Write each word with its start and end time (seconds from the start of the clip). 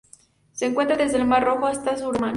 Se 0.53 0.65
encuentra 0.65 0.97
desde 0.97 1.17
el 1.17 1.27
Mar 1.27 1.43
Rojo 1.43 1.67
hasta 1.67 1.91
el 1.91 1.99
sur 1.99 2.13
de 2.13 2.17
Omán. 2.17 2.29